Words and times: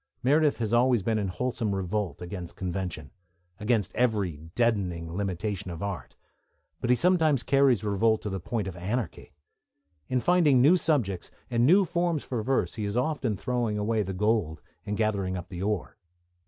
Meredith 0.23 0.57
has 0.57 0.73
always 0.73 1.03
been 1.03 1.19
in 1.19 1.27
wholesome 1.27 1.75
revolt 1.75 2.23
against 2.23 2.55
convention, 2.55 3.11
against 3.59 3.93
every 3.93 4.37
deadening 4.55 5.13
limitation 5.15 5.69
of 5.69 5.83
art, 5.83 6.15
but 6.79 6.89
he 6.89 6.95
sometimes 6.95 7.43
carries 7.43 7.83
revolt 7.83 8.23
to 8.23 8.29
the 8.31 8.39
point 8.39 8.67
of 8.67 8.75
anarchy. 8.75 9.31
In 10.09 10.19
finding 10.19 10.59
new 10.59 10.75
subjects 10.75 11.29
and 11.51 11.67
new 11.67 11.85
forms 11.85 12.23
for 12.23 12.41
verse 12.41 12.73
he 12.73 12.85
is 12.85 12.97
often 12.97 13.37
throwing 13.37 13.77
away 13.77 14.01
the 14.01 14.11
gold 14.11 14.59
and 14.87 14.97
gathering 14.97 15.37
up 15.37 15.49
the 15.49 15.61
ore. 15.61 15.99